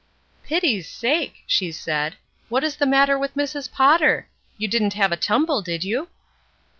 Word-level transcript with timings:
"Pity's 0.43 0.89
sake!" 0.89 1.43
she 1.45 1.71
said, 1.71 2.15
''what 2.49 2.63
is 2.63 2.77
the 2.77 2.87
matter 2.89 3.19
with 3.19 3.35
Mrs. 3.35 3.71
Potter? 3.71 4.27
You 4.57 4.67
didn't 4.67 4.93
have 4.95 5.11
a 5.11 5.15
tumble, 5.15 5.61
did 5.61 5.83
you?" 5.83 6.07